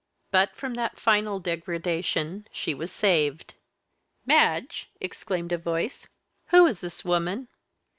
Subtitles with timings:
[0.31, 3.53] But from that final degradation she was saved.
[4.25, 6.07] "Madge," exclaimed a voice,
[6.47, 7.49] "who is this woman?"